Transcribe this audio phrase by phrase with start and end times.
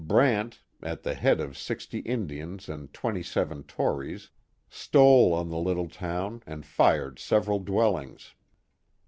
[0.03, 4.31] Brant, at the head of sixty Indians and twenty seven Tories,
[4.67, 8.33] stole on the little town and fired several dwell ings.